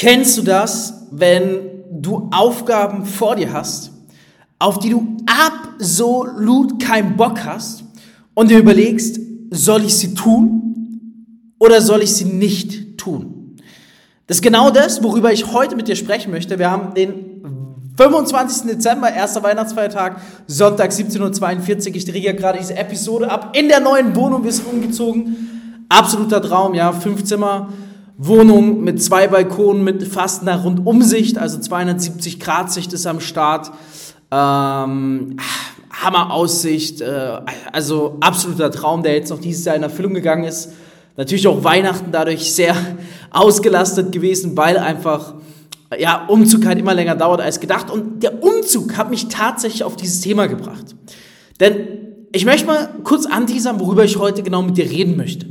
[0.00, 1.60] Kennst du das, wenn
[1.92, 3.90] du Aufgaben vor dir hast,
[4.58, 7.84] auf die du absolut keinen Bock hast
[8.32, 11.20] und dir überlegst, soll ich sie tun
[11.58, 13.56] oder soll ich sie nicht tun?
[14.26, 16.58] Das ist genau das, worüber ich heute mit dir sprechen möchte.
[16.58, 18.70] Wir haben den 25.
[18.70, 21.96] Dezember, erster Weihnachtsfeiertag, Sonntag 17.42 Uhr.
[21.96, 24.44] Ich drehe ja gerade diese Episode ab in der neuen Wohnung.
[24.44, 25.84] Wir sind umgezogen.
[25.90, 26.90] Absoluter Traum, ja.
[26.90, 27.68] Fünf Zimmer,
[28.22, 33.72] Wohnung mit zwei Balkonen, mit fast einer Rundumsicht, also 270 Grad Sicht ist am Start.
[34.30, 35.38] Ähm,
[35.90, 37.40] Hammer Aussicht, äh,
[37.72, 40.72] also absoluter Traum, der jetzt noch dieses Jahr in Erfüllung gegangen ist.
[41.16, 42.76] Natürlich auch Weihnachten dadurch sehr
[43.30, 45.32] ausgelastet gewesen, weil einfach
[45.98, 47.90] ja, Umzug halt immer länger dauert als gedacht.
[47.90, 50.94] Und der Umzug hat mich tatsächlich auf dieses Thema gebracht.
[51.58, 51.88] Denn
[52.32, 55.46] ich möchte mal kurz anteasern, worüber ich heute genau mit dir reden möchte.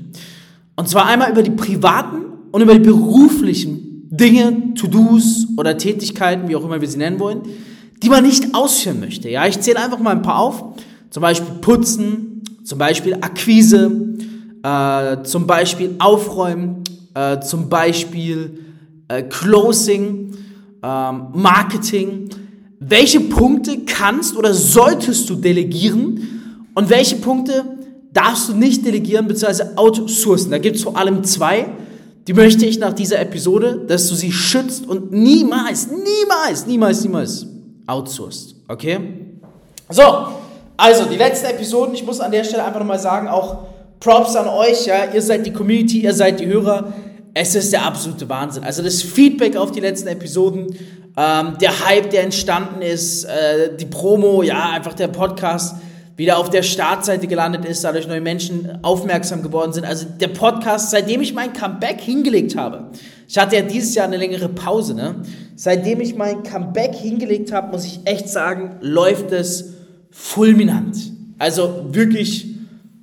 [0.75, 6.55] Und zwar einmal über die privaten und über die beruflichen Dinge, To-Dos oder Tätigkeiten, wie
[6.55, 7.41] auch immer wir sie nennen wollen,
[8.01, 9.29] die man nicht ausführen möchte.
[9.29, 10.63] Ja, ich zähle einfach mal ein paar auf.
[11.09, 14.15] Zum Beispiel Putzen, zum Beispiel Akquise,
[14.63, 18.59] äh, zum Beispiel Aufräumen, äh, zum Beispiel
[19.07, 20.35] äh, Closing,
[20.83, 22.29] ähm, Marketing.
[22.79, 27.65] Welche Punkte kannst oder solltest du delegieren und welche Punkte
[28.13, 29.75] darfst du nicht delegieren bzw.
[29.75, 30.51] outsourcen?
[30.51, 31.67] Da gibt es vor allem zwei
[32.29, 37.47] die möchte ich nach dieser Episode, dass du sie schützt und niemals, niemals, niemals, niemals
[37.87, 38.53] outsourced.
[38.67, 38.99] Okay?
[39.89, 40.03] So,
[40.77, 43.63] also die letzten Episoden, ich muss an der Stelle einfach nochmal sagen, auch
[43.99, 46.93] Props an euch, ja, ihr seid die Community, ihr seid die Hörer.
[47.33, 48.63] Es ist der absolute Wahnsinn.
[48.63, 50.67] Also das Feedback auf die letzten Episoden,
[51.17, 55.77] ähm, der Hype, der entstanden ist, äh, die Promo, ja, einfach der Podcast
[56.19, 59.85] wieder auf der Startseite gelandet ist, dadurch neue Menschen aufmerksam geworden sind.
[59.85, 62.91] Also der Podcast, seitdem ich mein Comeback hingelegt habe,
[63.25, 65.15] ich hatte ja dieses Jahr eine längere Pause, ne?
[65.55, 69.75] Seitdem ich mein Comeback hingelegt habe, muss ich echt sagen, läuft es
[70.11, 70.97] fulminant.
[71.37, 72.47] Also wirklich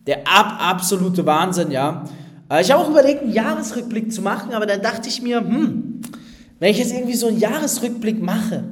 [0.06, 2.04] der ab absolute Wahnsinn, ja.
[2.50, 6.02] Äh, ich habe auch überlegt, einen Jahresrückblick zu machen, aber dann dachte ich mir, hm,
[6.58, 8.64] wenn ich jetzt irgendwie so einen Jahresrückblick mache,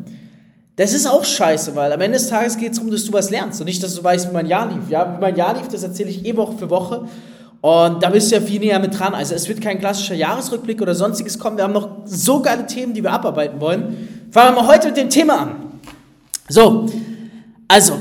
[0.76, 3.30] das ist auch scheiße, weil am Ende des Tages geht es darum, dass du was
[3.30, 4.90] lernst und nicht, dass du weißt, wie mein Jahr lief.
[4.90, 7.06] Ja, wie mein Jahr lief, das erzähle ich eh Woche für Woche.
[7.60, 9.14] Und da bist du ja viel näher mit dran.
[9.14, 11.56] Also es wird kein klassischer Jahresrückblick oder sonstiges kommen.
[11.56, 14.28] Wir haben noch so geile Themen, die wir abarbeiten wollen.
[14.32, 15.50] Fangen wir mal heute mit dem Thema an.
[16.48, 16.86] So,
[17.68, 17.94] also,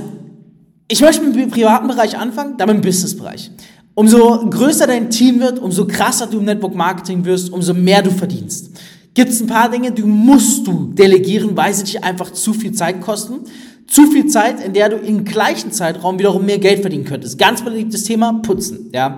[0.88, 3.52] ich möchte mit dem privaten Bereich anfangen, dann mit dem Businessbereich.
[3.94, 8.10] Umso größer dein Team wird, umso krasser du im Network Marketing wirst, umso mehr du
[8.10, 8.72] verdienst
[9.14, 12.72] gibt es ein paar Dinge, die musst du delegieren, weil sie dich einfach zu viel
[12.74, 13.42] Zeit kosten.
[13.88, 17.38] Zu viel Zeit, in der du im gleichen Zeitraum wiederum mehr Geld verdienen könntest.
[17.38, 18.90] Ganz beliebtes Thema, Putzen.
[18.94, 19.18] Ja.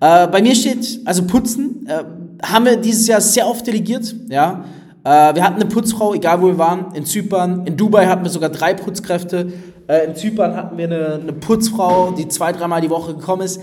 [0.00, 2.04] Äh, bei mir steht, also Putzen, äh,
[2.42, 4.14] haben wir dieses Jahr sehr oft delegiert.
[4.28, 4.64] Ja.
[5.04, 8.30] Äh, wir hatten eine Putzfrau, egal wo wir waren, in Zypern, in Dubai hatten wir
[8.30, 9.52] sogar drei Putzkräfte,
[9.86, 13.60] äh, in Zypern hatten wir eine, eine Putzfrau, die zwei, dreimal die Woche gekommen ist.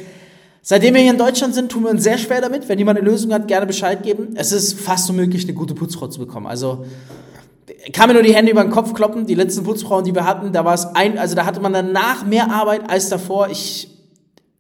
[0.66, 2.70] Seitdem wir hier in Deutschland sind, tun wir uns sehr schwer damit.
[2.70, 4.36] Wenn jemand eine Lösung hat, gerne Bescheid geben.
[4.36, 6.48] Es ist fast unmöglich, eine gute Putzfrau zu bekommen.
[6.48, 6.86] Also
[7.92, 9.28] kann mir nur die Hände über den Kopf kloppen.
[9.28, 12.26] Die letzten Putzfrauen, die wir hatten, da war es ein, also da hatte man danach
[12.26, 13.50] mehr Arbeit als davor.
[13.50, 13.90] Ich,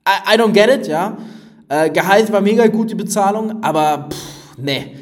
[0.05, 1.17] I, I don't get it, ja.
[1.69, 4.97] Äh, Gehalt war mega gut, die Bezahlung, aber pff, nee.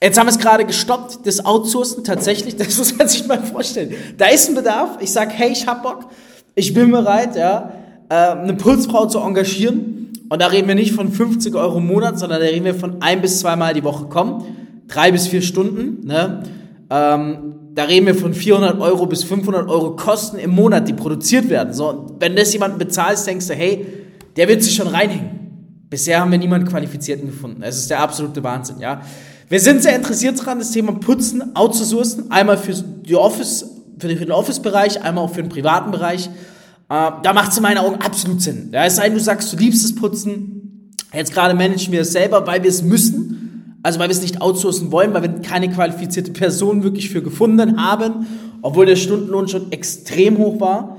[0.00, 3.96] Jetzt haben wir es gerade gestoppt, das Outsourcen tatsächlich, das muss man sich mal vorstellen.
[4.16, 6.04] Da ist ein Bedarf, ich sag, hey, ich hab Bock,
[6.54, 7.72] ich bin bereit, ja
[8.14, 10.12] eine Putzfrau zu engagieren.
[10.28, 13.00] Und da reden wir nicht von 50 Euro im Monat, sondern da reden wir von
[13.00, 14.44] ein bis zweimal die Woche kommen.
[14.86, 16.06] Drei bis vier Stunden.
[16.06, 16.42] Ne?
[16.90, 21.48] Ähm, da reden wir von 400 Euro bis 500 Euro Kosten im Monat, die produziert
[21.48, 21.72] werden.
[21.72, 23.86] So, wenn das jemanden bezahlst, denkst du, hey,
[24.36, 25.30] der wird sich schon reinhängen.
[25.88, 27.62] Bisher haben wir niemanden Qualifizierten gefunden.
[27.62, 29.00] Es ist der absolute Wahnsinn, ja.
[29.48, 32.30] Wir sind sehr interessiert daran, das Thema Putzen outzusourcen.
[32.30, 33.64] Einmal für, die Office,
[33.98, 36.28] für den Office-Bereich, einmal auch für den privaten Bereich.
[36.88, 38.70] Äh, da macht es in meinen Augen absolut Sinn.
[38.72, 40.90] Ja, es sei denn, du sagst, du liebst es Putzen.
[41.12, 43.78] Jetzt gerade managen wir es selber, weil wir es müssen.
[43.82, 47.80] Also weil wir es nicht outsourcen wollen, weil wir keine qualifizierte Person wirklich für gefunden
[47.80, 48.26] haben,
[48.60, 50.98] obwohl der Stundenlohn schon extrem hoch war.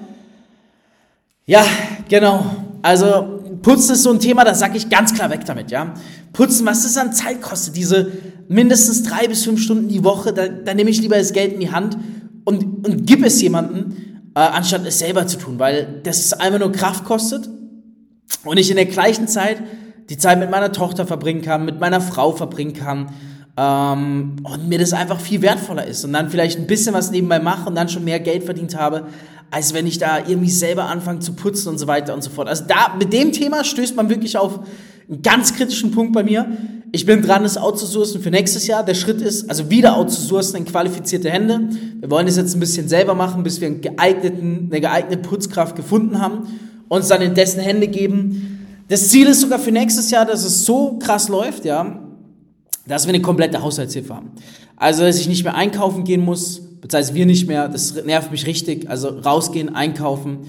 [1.46, 1.66] Ja,
[2.08, 2.46] genau.
[2.82, 5.94] Also Putzen ist so ein Thema, da sage ich ganz klar weg damit, ja.
[6.32, 8.12] Putzen, was das an Zeit kostet, diese
[8.48, 11.60] mindestens drei bis fünf Stunden die Woche, da, da nehme ich lieber das Geld in
[11.60, 11.98] die Hand
[12.46, 14.09] und, und gib es jemanden,
[14.40, 17.50] äh, anstatt es selber zu tun, weil das einfach nur Kraft kostet
[18.46, 19.62] und ich in der gleichen Zeit
[20.10, 23.14] die Zeit mit meiner Tochter verbringen kann, mit meiner Frau verbringen kann
[23.58, 27.40] ähm, und mir das einfach viel wertvoller ist und dann vielleicht ein bisschen was nebenbei
[27.40, 29.08] mache und dann schon mehr Geld verdient habe,
[29.52, 32.48] als wenn ich da irgendwie selber anfange zu putzen und so weiter und so fort.
[32.48, 34.62] Also da, mit dem Thema stößt man wirklich auf
[35.10, 36.48] einen ganz kritischen Punkt bei mir.
[36.92, 38.84] Ich bin dran, es outzusourcen für nächstes Jahr.
[38.84, 41.70] Der Schritt ist, also wieder outzusourcen in qualifizierte Hände.
[42.00, 45.76] Wir wollen das jetzt ein bisschen selber machen, bis wir einen geeigneten, eine geeignete Putzkraft
[45.76, 46.48] gefunden haben,
[46.88, 48.66] uns dann in dessen Hände geben.
[48.88, 52.00] Das Ziel ist sogar für nächstes Jahr, dass es so krass läuft, ja,
[52.88, 54.32] dass wir eine komplette Haushaltshilfe haben.
[54.76, 58.48] Also, dass ich nicht mehr einkaufen gehen muss, beziehungsweise wir nicht mehr, das nervt mich
[58.48, 58.90] richtig.
[58.90, 60.40] Also rausgehen, einkaufen.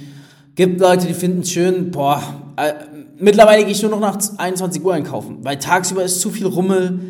[0.61, 2.23] Gibt Leute, die finden es schön, boah,
[2.57, 2.75] äh,
[3.17, 7.01] mittlerweile gehe ich nur noch nach 21 Uhr einkaufen, weil tagsüber ist zu viel Rummel,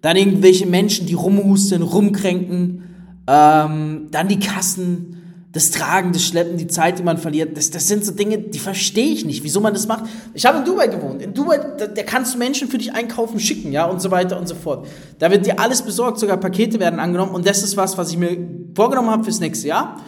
[0.00, 2.82] dann irgendwelche Menschen, die rumhusten, rumkränken,
[3.28, 7.86] ähm, dann die Kassen, das Tragen, das Schleppen, die Zeit, die man verliert, das, das
[7.86, 10.06] sind so Dinge, die verstehe ich nicht, wieso man das macht.
[10.34, 11.22] Ich habe in Dubai gewohnt.
[11.22, 14.40] In Dubai, da, da, kannst du Menschen für dich einkaufen, schicken, ja, und so weiter
[14.40, 14.88] und so fort.
[15.20, 18.18] Da wird dir alles besorgt, sogar Pakete werden angenommen und das ist was, was ich
[18.18, 18.36] mir
[18.74, 20.00] vorgenommen habe fürs nächste Jahr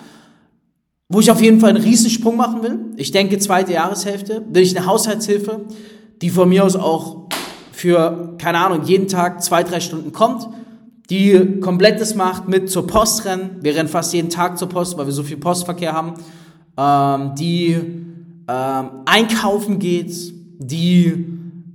[1.10, 2.78] wo ich auf jeden Fall einen Riesensprung machen will.
[2.96, 5.62] Ich denke, zweite Jahreshälfte will ich eine Haushaltshilfe,
[6.22, 7.26] die von mir aus auch
[7.72, 10.48] für, keine Ahnung, jeden Tag zwei, drei Stunden kommt,
[11.10, 13.56] die komplettes macht mit zur Post rennen.
[13.60, 16.14] Wir rennen fast jeden Tag zur Post, weil wir so viel Postverkehr haben.
[16.76, 17.72] Ähm, die
[18.48, 20.12] ähm, einkaufen geht,
[20.58, 21.26] die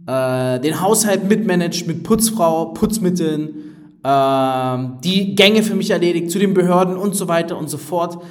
[0.08, 3.50] äh, den Haushalt mitmanagt mit Putzfrau, Putzmitteln,
[4.02, 8.24] ähm, die Gänge für mich erledigt zu den Behörden und so weiter und so fort.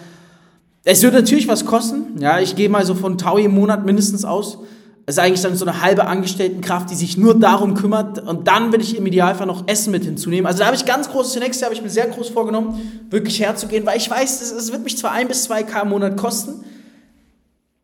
[0.84, 2.18] Es wird natürlich was kosten.
[2.20, 4.58] Ja, ich gehe mal so von Taui im Monat mindestens aus.
[5.06, 8.18] Das ist eigentlich dann so eine halbe Angestelltenkraft, die sich nur darum kümmert.
[8.26, 10.46] Und dann will ich im Idealfall noch Essen mit hinzunehmen.
[10.46, 13.84] Also da habe ich ganz groß, Jahr habe ich mir sehr groß vorgenommen, wirklich herzugehen,
[13.86, 16.64] weil ich weiß, es, wird mich zwar ein bis zwei K im Monat kosten.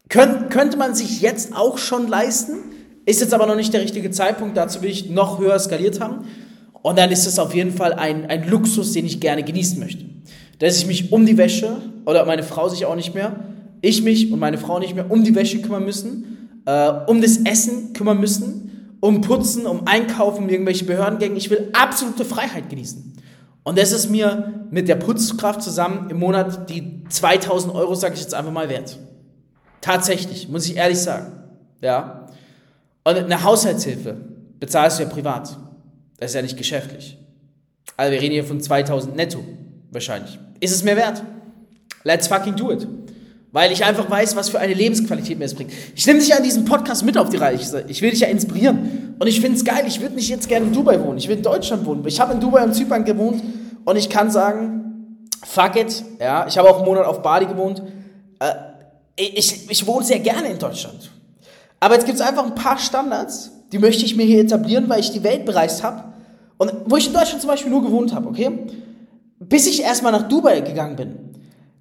[0.09, 2.59] Könnt, könnte man sich jetzt auch schon leisten.
[3.07, 4.57] Ist jetzt aber noch nicht der richtige Zeitpunkt.
[4.57, 6.27] Dazu will ich noch höher skaliert haben.
[6.83, 10.05] Und dann ist es auf jeden Fall ein, ein Luxus, den ich gerne genießen möchte
[10.61, 11.77] dass ich mich um die Wäsche,
[12.07, 13.37] oder meine Frau sich auch nicht mehr,
[13.81, 17.39] ich mich und meine Frau nicht mehr um die Wäsche kümmern müssen, äh, um das
[17.39, 21.37] Essen kümmern müssen, um Putzen, um Einkaufen, irgendwelche Behördengänge.
[21.37, 23.15] Ich will absolute Freiheit genießen.
[23.63, 28.21] Und das ist mir mit der Putzkraft zusammen im Monat die 2000 Euro, sage ich
[28.21, 28.99] jetzt einfach mal, wert.
[29.81, 31.33] Tatsächlich, muss ich ehrlich sagen.
[31.81, 32.27] Ja.
[33.05, 34.17] Und eine Haushaltshilfe
[34.59, 35.57] bezahlst du ja privat.
[36.19, 37.17] Das ist ja nicht geschäftlich.
[37.97, 39.43] Also wir reden hier von 2000 netto.
[39.91, 40.39] Wahrscheinlich.
[40.61, 41.23] Ist es mir wert?
[42.05, 42.87] Let's fucking do it.
[43.53, 45.73] Weil ich einfach weiß, was für eine Lebensqualität mir es bringt.
[45.97, 47.85] Ich nehme dich an diesem Podcast mit auf die Reise.
[47.89, 49.17] Ich will dich ja inspirieren.
[49.19, 49.85] Und ich finde es geil.
[49.87, 51.19] Ich würde nicht jetzt gerne in Dubai wohnen.
[51.19, 52.07] Ich will in Deutschland wohnen.
[52.07, 53.43] Ich habe in Dubai und Zypern gewohnt.
[53.85, 56.05] Und ich kann sagen, fuck it.
[56.21, 57.83] Ja, ich habe auch einen Monat auf Bali gewohnt.
[58.39, 58.55] Äh,
[59.17, 61.11] ich, ich wohne sehr gerne in Deutschland.
[61.81, 65.01] Aber jetzt gibt es einfach ein paar Standards, die möchte ich mir hier etablieren, weil
[65.01, 66.05] ich die Welt bereist habe.
[66.59, 68.51] Und wo ich in Deutschland zum Beispiel nur gewohnt habe, okay?
[69.41, 71.17] Bis ich erstmal nach Dubai gegangen bin,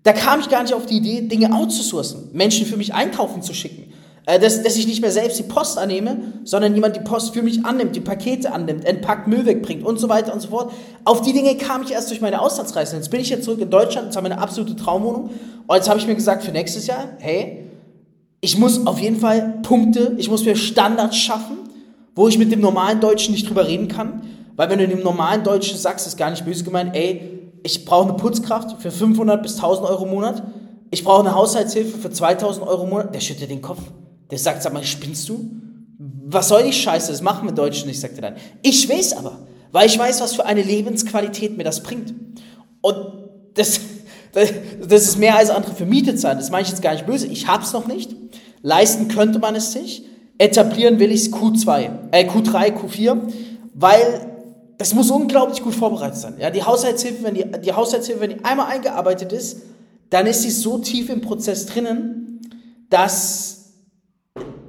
[0.03, 3.53] da kam ich gar nicht auf die Idee, Dinge outzusourcen, Menschen für mich einkaufen zu
[3.53, 3.93] schicken.
[4.29, 7.41] Äh, dass, dass ich nicht mehr selbst die Post annehme, sondern jemand die Post für
[7.41, 10.71] mich annimmt, die Pakete annimmt, entpackt, Müll wegbringt und so weiter und so fort.
[11.03, 12.95] Auf die Dinge kam ich erst durch meine Auslandsreise.
[12.95, 15.31] Jetzt bin ich jetzt zurück in Deutschland, jetzt haben wir eine absolute Traumwohnung.
[15.65, 17.65] Und jetzt habe ich mir gesagt, für nächstes Jahr, hey,
[18.39, 21.57] ich muss auf jeden Fall Punkte, ich muss mir Standards schaffen,
[22.13, 24.21] wo ich mit dem normalen Deutschen nicht drüber reden kann.
[24.55, 28.09] Weil wenn du dem normalen Deutschen sagst, ist gar nicht böse gemeint, ey, ich brauche
[28.09, 30.43] eine Putzkraft für 500 bis 1000 Euro im Monat,
[30.91, 33.79] ich brauche eine Haushaltshilfe für 2000 Euro im Monat, der schüttelt den Kopf.
[34.31, 35.51] Der sagt, sag mal, spinnst du?
[35.97, 37.11] Was soll die Scheiße?
[37.11, 38.35] Das machen wir Deutschen nicht, sagt er dann.
[38.61, 39.39] Ich weiß aber,
[39.71, 42.13] weil ich weiß, was für eine Lebensqualität mir das bringt.
[42.81, 42.95] Und
[43.55, 43.79] das,
[44.33, 44.53] das,
[44.87, 46.37] das ist mehr als andere vermietet sein.
[46.37, 47.27] Das meine ich jetzt gar nicht böse.
[47.27, 48.15] Ich habe es noch nicht.
[48.61, 50.05] Leisten könnte man es sich.
[50.37, 53.17] Etablieren will ich es Q2, äh, Q3, Q4,
[53.73, 54.38] weil
[54.79, 56.35] das muss unglaublich gut vorbereitet sein.
[56.39, 59.57] Ja, die Haushaltshilfe, wenn die, die Haushaltshilfe, wenn die einmal eingearbeitet ist,
[60.09, 62.39] dann ist sie so tief im Prozess drinnen,
[62.89, 63.73] dass,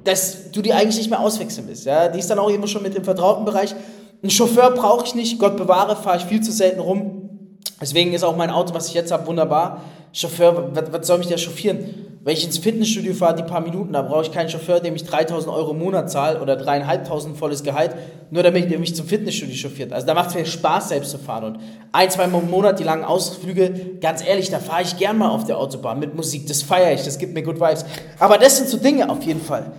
[0.03, 1.85] dass du die eigentlich nicht mehr auswechseln willst.
[1.85, 3.73] Ja, die ist dann auch immer schon mit im vertrauten Bereich.
[4.21, 7.57] Einen Chauffeur brauche ich nicht, Gott bewahre, fahre ich viel zu selten rum.
[7.79, 9.81] Deswegen ist auch mein Auto, was ich jetzt habe, wunderbar.
[10.11, 12.10] Chauffeur, was, was soll mich der chauffieren?
[12.23, 15.05] Wenn ich ins Fitnessstudio fahre, die paar Minuten, da brauche ich keinen Chauffeur, dem ich
[15.05, 17.95] 3000 Euro im Monat zahle oder dreieinhalbtausend volles Gehalt,
[18.29, 19.91] nur damit der mich zum Fitnessstudio chauffiert.
[19.91, 21.45] Also da macht es mir Spaß, selbst zu fahren.
[21.45, 21.59] Und
[21.91, 25.57] ein, zwei Monate die langen Ausflüge, ganz ehrlich, da fahre ich gern mal auf der
[25.57, 26.45] Autobahn mit Musik.
[26.45, 27.85] Das feiere ich, das gibt mir good vibes.
[28.19, 29.71] Aber das sind so Dinge auf jeden Fall.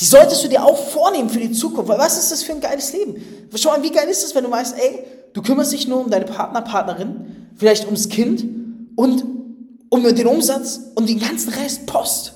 [0.00, 1.90] Die solltest du dir auch vornehmen für die Zukunft.
[1.90, 3.16] Weil was ist das für ein geiles Leben?
[3.54, 6.10] Schau mal, wie geil ist es, wenn du weißt, ey, du kümmerst dich nur um
[6.10, 8.42] deine Partner, Partnerin, vielleicht ums Kind
[8.96, 9.33] und
[9.94, 12.34] um den Umsatz und den ganzen Rest, Post,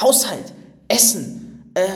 [0.00, 0.54] Haushalt,
[0.88, 1.86] Essen, äh,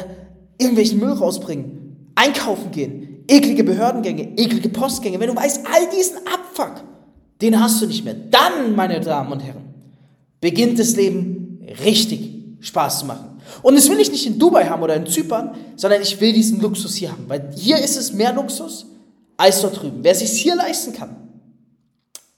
[0.58, 5.18] irgendwelchen Müll rausbringen, einkaufen gehen, eklige Behördengänge, eklige Postgänge.
[5.18, 6.84] Wenn du weißt, all diesen Abfuck,
[7.40, 8.14] den hast du nicht mehr.
[8.14, 9.64] Dann, meine Damen und Herren,
[10.42, 13.40] beginnt das Leben richtig Spaß zu machen.
[13.62, 16.60] Und das will ich nicht in Dubai haben oder in Zypern, sondern ich will diesen
[16.60, 17.24] Luxus hier haben.
[17.28, 18.86] Weil hier ist es mehr Luxus,
[19.38, 20.00] als dort drüben.
[20.02, 21.16] Wer sich hier leisten kann,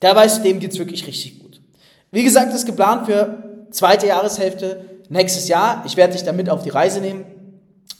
[0.02, 1.39] der weiß, dem geht's wirklich richtig gut.
[2.10, 5.82] Wie gesagt, ist geplant für zweite Jahreshälfte nächstes Jahr.
[5.86, 7.24] Ich werde dich damit auf die Reise nehmen.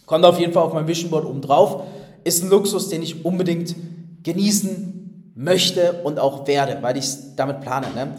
[0.06, 1.84] Kommt auf jeden Fall auf mein Vision Board oben drauf.
[2.24, 3.74] Ist ein Luxus, den ich unbedingt
[4.22, 7.86] genießen möchte und auch werde, weil ich es damit plane.
[7.94, 8.14] Ne?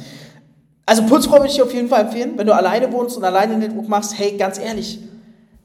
[0.86, 2.34] Also Putzfrau würde ich auf jeden Fall empfehlen.
[2.38, 5.00] Wenn du alleine wohnst und alleine Network machst, hey, ganz ehrlich,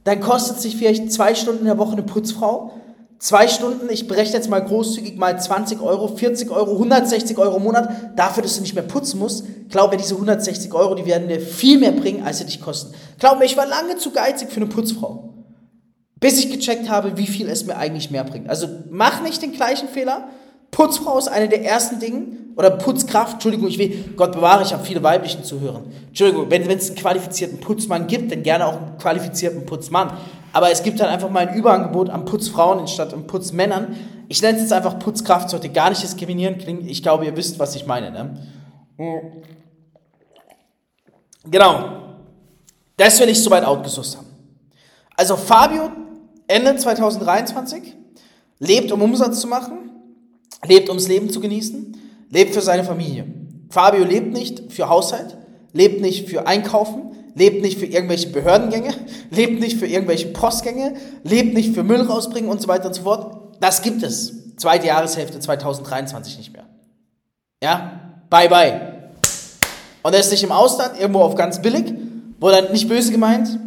[0.05, 2.73] dann kostet sich vielleicht zwei Stunden in der Woche eine Putzfrau.
[3.19, 7.63] Zwei Stunden, ich berechne jetzt mal großzügig mal 20 Euro, 40 Euro, 160 Euro im
[7.63, 9.45] Monat, dafür, dass du nicht mehr putzen musst.
[9.71, 12.95] Glaub mir, diese 160 Euro, die werden dir viel mehr bringen, als sie dich kosten.
[13.19, 15.33] Glaub mir, ich war lange zu geizig für eine Putzfrau.
[16.21, 18.51] Bis ich gecheckt habe, wie viel es mir eigentlich mehr bringt.
[18.51, 20.29] Also mach nicht den gleichen Fehler.
[20.71, 24.83] Putzfrau ist eine der ersten Dinge, oder Putzkraft, Entschuldigung, ich will, Gott bewahre, ich habe
[24.83, 25.83] viele weiblichen Zuhörer.
[26.09, 30.13] Entschuldigung, wenn es einen qualifizierten Putzmann gibt, dann gerne auch einen qualifizierten Putzmann.
[30.55, 33.95] Aber es gibt halt einfach mal ein Überangebot an Putzfrauen anstatt an Putzmännern.
[34.29, 36.89] Ich nenne es jetzt einfach Putzkraft, sollte gar nicht diskriminierend klingen.
[36.89, 38.11] Ich glaube, ihr wisst, was ich meine.
[38.11, 39.29] Ne?
[41.45, 41.91] Genau.
[42.97, 44.27] Das will ich soweit outgesucht haben.
[45.15, 45.91] Also Fabio,
[46.47, 47.95] Ende 2023,
[48.59, 49.91] lebt, um Umsatz zu machen,
[50.67, 51.97] lebt, ums Leben zu genießen,
[52.31, 53.27] lebt für seine Familie.
[53.71, 55.37] Fabio lebt nicht für Haushalt,
[55.73, 58.95] lebt nicht für Einkaufen, lebt nicht für irgendwelche Behördengänge,
[59.31, 63.03] lebt nicht für irgendwelche Postgänge, lebt nicht für Müll rausbringen und so weiter und so
[63.03, 63.57] fort.
[63.61, 64.57] Das gibt es.
[64.57, 66.65] Zweite Jahreshälfte 2023 nicht mehr.
[67.63, 68.23] Ja?
[68.31, 69.11] Bye bye.
[70.03, 71.93] Und er ist nicht im Ausland, irgendwo auf ganz billig,
[72.39, 73.59] wo dann nicht böse gemeint,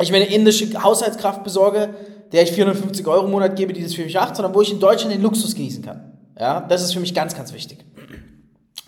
[0.00, 1.94] ich mir eine indische Haushaltskraft besorge,
[2.32, 4.72] der ich 450 Euro im Monat gebe, die das für mich macht, sondern wo ich
[4.72, 6.15] in Deutschland den Luxus genießen kann.
[6.38, 7.84] Ja, das ist für mich ganz, ganz wichtig.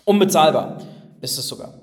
[0.05, 0.77] Unbezahlbar
[1.21, 1.73] ist es sogar.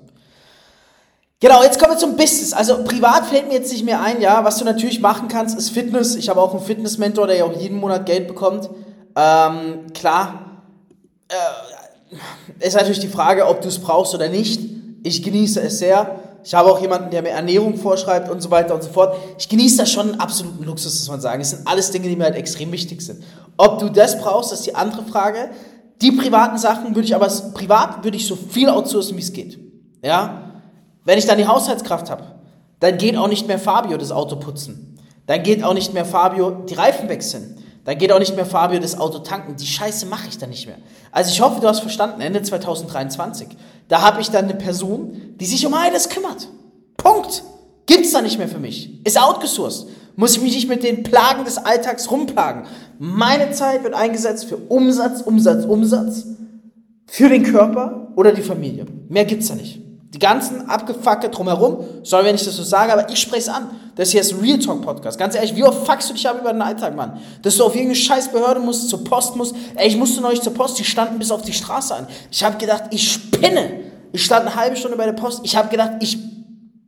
[1.39, 2.51] Genau, jetzt kommen wir zum Business.
[2.51, 4.43] Also privat fällt mir jetzt nicht mehr ein, ja.
[4.43, 6.15] Was du natürlich machen kannst, ist Fitness.
[6.15, 8.69] Ich habe auch einen Fitnessmentor, der ja auch jeden Monat Geld bekommt.
[9.15, 10.63] Ähm, klar,
[11.27, 14.61] äh, ist natürlich die Frage, ob du es brauchst oder nicht.
[15.03, 16.19] Ich genieße es sehr.
[16.43, 19.15] Ich habe auch jemanden, der mir Ernährung vorschreibt und so weiter und so fort.
[19.37, 21.41] Ich genieße das schon einen absoluten Luxus, muss man sagen.
[21.41, 23.23] Es sind alles Dinge, die mir halt extrem wichtig sind.
[23.57, 25.49] Ob du das brauchst, ist die andere Frage.
[26.01, 29.59] Die privaten Sachen würde ich aber, privat würde ich so viel outsourcen, wie es geht.
[30.03, 30.51] Ja?
[31.03, 32.23] Wenn ich dann die Haushaltskraft habe,
[32.79, 34.99] dann geht auch nicht mehr Fabio das Auto putzen.
[35.25, 37.57] Dann geht auch nicht mehr Fabio die Reifen wechseln.
[37.83, 39.55] Dann geht auch nicht mehr Fabio das Auto tanken.
[39.55, 40.77] Die Scheiße mache ich dann nicht mehr.
[41.11, 43.47] Also ich hoffe, du hast verstanden, Ende 2023.
[43.87, 46.49] Da habe ich dann eine Person, die sich um alles kümmert.
[46.97, 47.43] Punkt.
[47.85, 49.05] Gibt's da nicht mehr für mich.
[49.05, 49.87] Ist outgesourced.
[50.19, 52.63] Muss ich mich nicht mit den Plagen des Alltags rumplagen.
[52.97, 56.25] Meine Zeit wird eingesetzt für Umsatz, Umsatz, Umsatz.
[57.05, 58.87] Für den Körper oder die Familie.
[59.09, 59.79] Mehr gibt's da nicht.
[60.15, 63.69] Die ganzen Abgefucke drumherum, sorry, wenn ich das so sage, aber ich spreche es an.
[63.93, 65.19] Das hier ist ein Real Talk Podcast.
[65.19, 67.19] Ganz ehrlich, wie oft fuckst du dich ab über den Alltag, Mann?
[67.43, 69.53] Dass du auf irgendeine scheiß Behörde musst, zur Post musst.
[69.75, 72.07] Ey, ich musste neulich zur Post, die standen bis auf die Straße an.
[72.31, 73.81] Ich habe gedacht, ich spinne.
[74.13, 75.41] Ich stand eine halbe Stunde bei der Post.
[75.43, 76.17] Ich habe gedacht, ich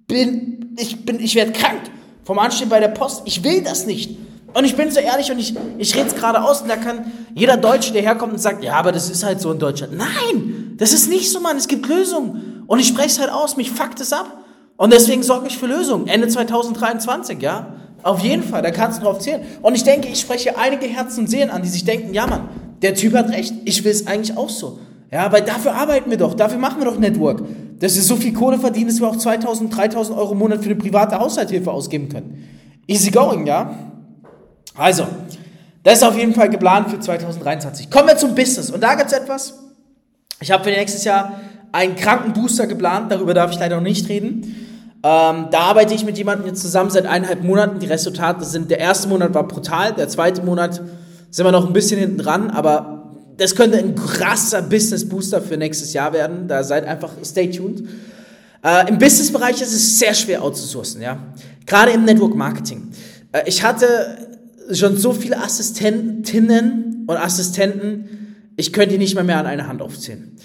[0.08, 1.82] bin, ich bin, ich werde krank
[2.30, 3.24] vom Anstehen bei der Post.
[3.26, 4.16] Ich will das nicht.
[4.54, 7.12] Und ich bin so ehrlich und ich, ich rede es gerade aus und da kann
[7.34, 9.98] jeder Deutsche, der herkommt und sagt, ja, aber das ist halt so in Deutschland.
[9.98, 11.58] Nein, das ist nicht so, Mann.
[11.58, 12.66] Es gibt Lösungen.
[12.68, 14.44] Und ich spreche es halt aus, mich fuckt es ab.
[14.78, 16.08] Und deswegen sorge ich für Lösungen.
[16.08, 17.74] Ende 2023, ja?
[18.04, 19.42] Auf jeden Fall, da kannst du drauf zählen.
[19.64, 22.48] Und ich denke, ich spreche einige Herzen und Seelen an, die sich denken, ja Mann,
[22.84, 24.78] der Typ hat recht, ich will es eigentlich auch so.
[25.12, 27.42] Ja, weil dafür arbeiten wir doch, dafür machen wir doch Network.
[27.80, 30.70] Dass wir so viel Kohle verdienen, dass wir auch 2000, 3000 Euro im Monat für
[30.70, 32.48] eine private Haushaltshilfe ausgeben können.
[32.88, 33.74] Easy going, ja?
[34.76, 35.08] Also,
[35.84, 37.90] das ist auf jeden Fall geplant für 2023.
[37.90, 38.70] Kommen wir zum Business.
[38.70, 39.60] Und da gibt es etwas.
[40.42, 41.40] Ich habe für nächstes Jahr
[41.72, 44.44] einen Krankenbooster geplant, darüber darf ich leider noch nicht reden.
[45.02, 47.80] Ähm, da arbeite ich mit jemandem jetzt zusammen seit eineinhalb Monaten.
[47.80, 50.82] Die Resultate sind, der erste Monat war brutal, der zweite Monat
[51.32, 52.99] sind wir noch ein bisschen hinten dran, aber
[53.40, 56.48] das könnte ein krasser Business Booster für nächstes Jahr werden.
[56.48, 57.88] Da seid einfach, stay tuned.
[58.64, 61.18] Äh, Im Business-Bereich ist es sehr schwer outzusourcen, ja.
[61.66, 62.90] Gerade im Network Marketing.
[63.32, 64.28] Äh, ich hatte
[64.74, 69.82] schon so viele Assistentinnen und Assistenten, ich könnte die nicht mal mehr an einer Hand
[69.82, 70.36] aufzählen.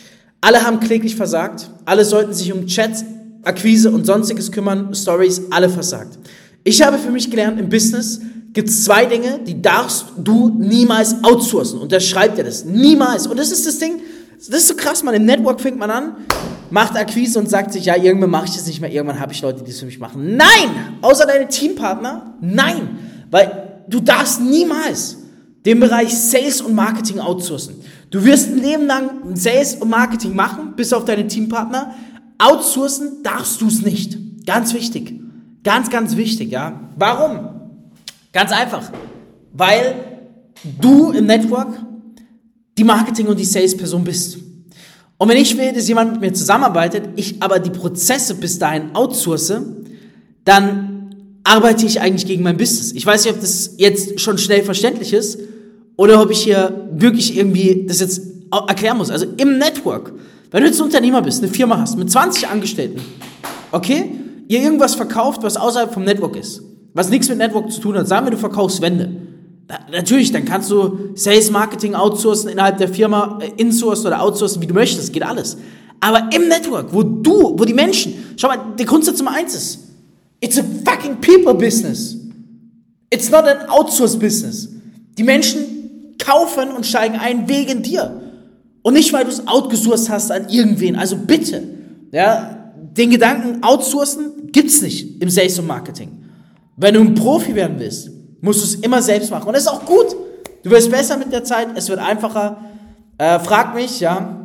[0.40, 1.70] Alle haben kläglich versagt.
[1.84, 3.04] Alle sollten sich um Chats,
[3.42, 4.94] Akquise und sonstiges kümmern.
[4.94, 6.18] Stories, alle versagt.
[6.62, 8.20] Ich habe für mich gelernt, im Business
[8.54, 11.80] gibt es zwei Dinge, die darfst du niemals outsourcen.
[11.80, 12.64] Und das schreibt er das.
[12.64, 13.26] Niemals.
[13.26, 14.00] Und das ist das Ding,
[14.38, 15.14] das ist so krass, man.
[15.14, 16.16] Im Network fängt man an,
[16.70, 19.42] macht Akquise und sagt sich, ja, irgendwann mache ich das nicht mehr, irgendwann habe ich
[19.42, 20.36] Leute, die das für mich machen.
[20.36, 20.98] Nein!
[21.02, 22.98] Außer deine Teampartner, nein!
[23.30, 25.18] Weil du darfst niemals
[25.66, 27.76] den Bereich Sales und Marketing outsourcen.
[28.10, 31.94] Du wirst ein Leben lang Sales und Marketing machen, bis auf deine Teampartner.
[32.38, 34.46] Outsourcen darfst du es nicht.
[34.46, 35.20] Ganz wichtig.
[35.64, 36.80] Ganz, ganz wichtig, ja.
[36.96, 37.53] Warum?
[38.34, 38.90] Ganz einfach.
[39.54, 39.94] Weil
[40.80, 41.68] du im Network
[42.76, 44.38] die Marketing- und die Sales-Person bist.
[45.16, 48.94] Und wenn ich will, dass jemand mit mir zusammenarbeitet, ich aber die Prozesse bis dahin
[48.94, 49.54] outsource,
[50.44, 51.14] dann
[51.44, 52.92] arbeite ich eigentlich gegen mein Business.
[52.92, 55.38] Ich weiß nicht, ob das jetzt schon schnell verständlich ist
[55.96, 59.10] oder ob ich hier wirklich irgendwie das jetzt erklären muss.
[59.10, 60.12] Also im Network,
[60.50, 63.00] wenn du jetzt ein Unternehmer bist, eine Firma hast mit 20 Angestellten,
[63.70, 64.10] okay,
[64.48, 66.62] ihr irgendwas verkauft, was außerhalb vom Network ist,
[66.94, 69.10] was nichts mit Network zu tun hat, sagen wir, du verkaufst Wände.
[69.68, 74.62] Na, natürlich, dann kannst du Sales Marketing outsourcen innerhalb der Firma, äh, insourcen oder outsourcen,
[74.62, 75.56] wie du möchtest, geht alles.
[76.00, 79.78] Aber im Network, wo du, wo die Menschen, schau mal, der Grundsatz Nummer eins ist,
[80.40, 82.16] it's a fucking people business.
[83.10, 84.68] It's not an outsource business.
[85.16, 88.20] Die Menschen kaufen und steigen ein wegen dir.
[88.82, 90.96] Und nicht, weil du es outgesourced hast an irgendwen.
[90.96, 91.62] Also bitte,
[92.12, 96.10] ja, den Gedanken outsourcen gibt's nicht im Sales und Marketing.
[96.76, 99.46] Wenn du ein Profi werden willst, musst du es immer selbst machen.
[99.46, 100.14] Und das ist auch gut.
[100.62, 102.56] Du wirst besser mit der Zeit, es wird einfacher.
[103.18, 104.40] Äh, frag mich, ja.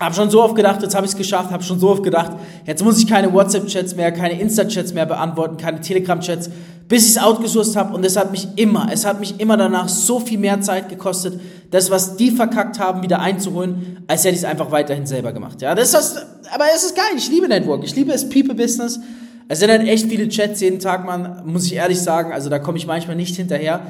[0.00, 2.32] Hab schon so oft gedacht, jetzt habe ich es geschafft, habe schon so oft gedacht,
[2.66, 6.50] jetzt muss ich keine WhatsApp-Chats mehr, keine Insta-Chats mehr beantworten, keine Telegram-Chats,
[6.88, 7.94] bis ich es outgesourced habe.
[7.94, 11.40] Und es hat mich immer, es hat mich immer danach so viel mehr Zeit gekostet,
[11.70, 15.62] das, was die verkackt haben, wieder einzuholen, als hätte ich es einfach weiterhin selber gemacht.
[15.62, 17.12] Ja, das ist aber es ist geil.
[17.16, 18.98] Ich liebe Network, ich liebe es People-Business.
[19.48, 22.32] Es sind halt echt viele Chats jeden Tag, man, muss ich ehrlich sagen.
[22.32, 23.80] Also da komme ich manchmal nicht hinterher.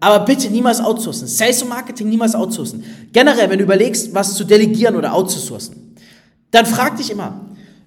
[0.00, 1.28] Aber bitte niemals outsourcen.
[1.28, 2.82] Sales und Marketing niemals outsourcen.
[3.12, 5.94] Generell, wenn du überlegst, was zu delegieren oder outzusourcen,
[6.50, 7.40] dann frag dich immer,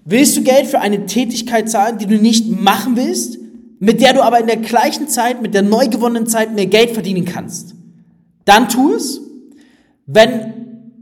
[0.05, 3.38] willst du Geld für eine Tätigkeit zahlen, die du nicht machen willst,
[3.79, 6.91] mit der du aber in der gleichen Zeit, mit der neu gewonnenen Zeit mehr Geld
[6.91, 7.75] verdienen kannst?
[8.46, 9.20] Dann tu es.
[10.05, 10.53] Wenn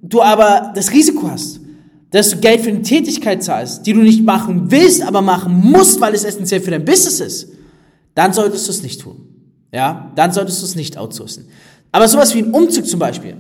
[0.01, 1.60] du aber das Risiko hast,
[2.13, 6.00] dass du Geld für eine Tätigkeit zahlst, die du nicht machen willst, aber machen musst,
[6.00, 7.50] weil es essentiell für dein Business ist,
[8.13, 9.27] dann solltest du es nicht tun.
[9.74, 11.50] Ja, dann solltest du es nicht outsourcen.
[11.91, 13.36] Aber sowas wie ein Umzug zum Beispiel,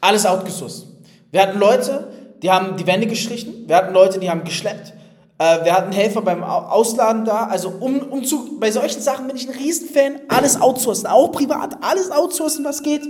[0.00, 0.86] alles outgesourced.
[1.32, 2.06] Wir hatten Leute,
[2.42, 4.92] die haben die Wände gestrichen, wir hatten Leute, die haben geschleppt,
[5.38, 9.48] äh, wir hatten Helfer beim Ausladen da, also um, Umzug, bei solchen Sachen bin ich
[9.48, 13.02] ein Riesenfan, alles outsourcen, auch privat, alles outsourcen, was geht.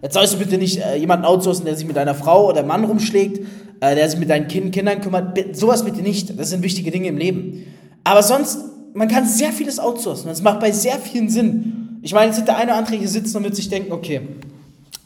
[0.00, 2.84] Jetzt sollst du bitte nicht äh, jemanden outsourcen, der sich mit deiner Frau oder Mann
[2.84, 3.46] rumschlägt,
[3.80, 5.38] äh, der sich mit deinen kind Kindern kümmert.
[5.56, 6.38] Sowas bitte nicht.
[6.38, 7.66] Das sind wichtige Dinge im Leben.
[8.04, 8.58] Aber sonst,
[8.94, 10.28] man kann sehr vieles outsourcen.
[10.28, 11.98] Das macht bei sehr vielen Sinn.
[12.02, 14.22] Ich meine, jetzt wird der eine oder andere hier sitzen und wird sich denken, okay,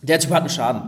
[0.02, 0.82] der Typ hat einen Schaden.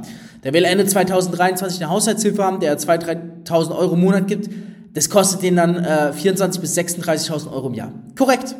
[0.44, 4.48] Der will Ende 2023 eine Haushaltshilfe haben, der 2.000, 3.000 Euro im Monat gibt.
[4.94, 7.92] Das kostet den dann äh, 24.000 bis 36.000 Euro im Jahr.
[8.16, 8.54] Korrekt.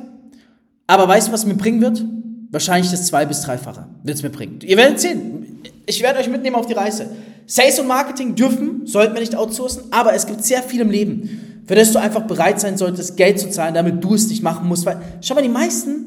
[0.86, 2.04] Aber weißt du, was mir bringen wird?
[2.50, 4.60] Wahrscheinlich das zwei- bis dreifache wird es mir bringen.
[4.62, 5.58] Ihr werdet sehen.
[5.86, 7.08] Ich werde euch mitnehmen auf die Reise.
[7.46, 11.62] Sales und Marketing dürfen, sollten wir nicht outsourcen, aber es gibt sehr viel im Leben,
[11.66, 14.66] für das du einfach bereit sein solltest, Geld zu zahlen, damit du es nicht machen
[14.68, 14.84] musst.
[14.86, 16.06] Weil, schau mal, die meisten,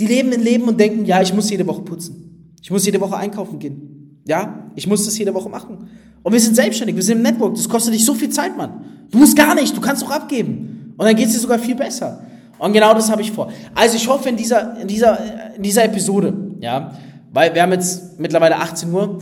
[0.00, 2.54] die leben in Leben und denken, ja, ich muss jede Woche putzen.
[2.60, 4.20] Ich muss jede Woche einkaufen gehen.
[4.26, 5.88] Ja, ich muss das jede Woche machen.
[6.22, 8.84] Und wir sind selbstständig, wir sind im Network, das kostet dich so viel Zeit, Mann.
[9.10, 10.94] Du musst gar nicht, du kannst auch abgeben.
[10.96, 12.24] Und dann geht es dir sogar viel besser.
[12.62, 13.52] Und genau das habe ich vor.
[13.74, 15.18] Also ich hoffe in dieser, in dieser,
[15.56, 16.92] in dieser Episode, ja,
[17.32, 19.18] weil wir haben jetzt mittlerweile 18 Uhr,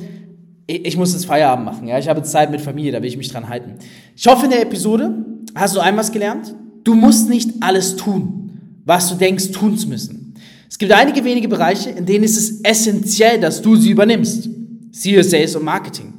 [0.66, 3.08] ich, ich muss jetzt Feierabend machen, ja, ich habe jetzt Zeit mit Familie, da will
[3.08, 3.76] ich mich dran halten.
[4.14, 5.24] Ich hoffe in der Episode
[5.54, 10.34] hast du einmal gelernt, du musst nicht alles tun, was du denkst tun zu müssen.
[10.68, 14.50] Es gibt einige wenige Bereiche, in denen ist es essentiell, dass du sie übernimmst.
[14.90, 16.12] Siehe Sales und Marketing.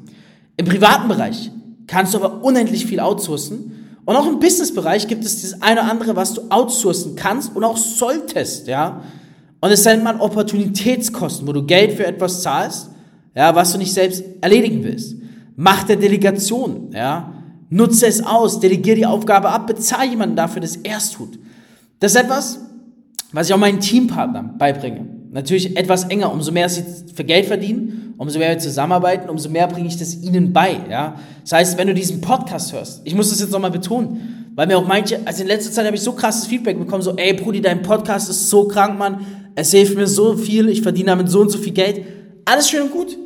[0.58, 1.52] Im privaten Bereich
[1.86, 3.81] kannst du aber unendlich viel outsourcen
[4.12, 7.64] und auch im Businessbereich gibt es das eine oder andere, was du outsourcen kannst und
[7.64, 9.02] auch solltest, ja.
[9.62, 12.90] Und es nennt man Opportunitätskosten, wo du Geld für etwas zahlst,
[13.36, 15.16] ja, was du nicht selbst erledigen willst.
[15.56, 17.34] Mach der Delegation, ja.
[17.70, 21.40] Nutze es aus, delegier die Aufgabe ab, bezahl jemanden dafür, dass er es tut.
[22.00, 22.60] Das ist etwas,
[23.32, 25.08] was ich auch meinen Teampartnern beibringe.
[25.32, 29.66] Natürlich etwas enger, umso mehr sie für Geld verdienen, umso mehr wir zusammenarbeiten, umso mehr
[29.66, 30.78] bringe ich das ihnen bei.
[30.88, 31.16] Ja?
[31.42, 34.78] Das heißt, wenn du diesen Podcast hörst, ich muss das jetzt nochmal betonen, weil mir
[34.78, 37.62] auch manche, also in letzter Zeit habe ich so krasses Feedback bekommen, so, ey Brudi,
[37.62, 41.42] dein Podcast ist so krank, Mann, es hilft mir so viel, ich verdiene damit so
[41.42, 42.06] und so viel Geld.
[42.46, 43.18] Alles schön und gut.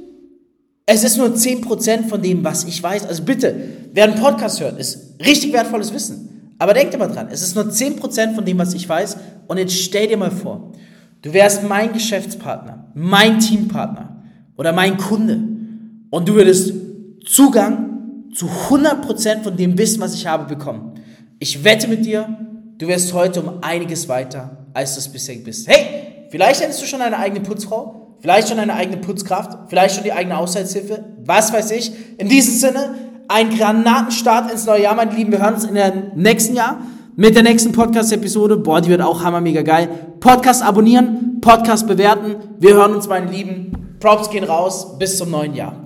[0.86, 3.06] Es ist nur 10% von dem, was ich weiß.
[3.06, 3.54] Also bitte,
[3.92, 6.54] wer einen Podcast hört, ist richtig wertvolles Wissen.
[6.58, 9.18] Aber denkt immer dran, es ist nur 10% von dem, was ich weiß.
[9.48, 10.72] Und jetzt stell dir mal vor,
[11.26, 14.15] Du wärst mein Geschäftspartner, mein Teampartner
[14.58, 15.40] oder mein Kunde
[16.10, 16.74] und du würdest
[17.26, 17.86] Zugang
[18.34, 20.94] zu 100% von dem Wissen, was ich habe, bekommen.
[21.40, 22.28] Ich wette mit dir,
[22.78, 25.68] du wärst heute um einiges weiter, als du es bisher bist.
[25.68, 30.04] Hey, vielleicht hättest du schon eine eigene Putzfrau, vielleicht schon eine eigene Putzkraft, vielleicht schon
[30.04, 31.92] die eigene Haushaltshilfe, was weiß ich.
[32.18, 32.96] In diesem Sinne,
[33.28, 35.32] ein Granatenstart ins neue Jahr, meine Lieben.
[35.32, 36.80] Wir hören uns in der nächsten Jahr
[37.16, 38.58] mit der nächsten Podcast-Episode.
[38.58, 39.90] Boah, die wird auch hammermega geil.
[40.20, 42.36] Podcast abonnieren, Podcast bewerten.
[42.60, 43.85] Wir hören uns, meine Lieben.
[44.06, 45.00] Props gehen raus.
[45.00, 45.85] Bis zum neuen Jahr.